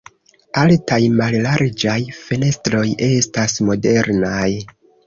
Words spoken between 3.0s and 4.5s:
estas modernaj.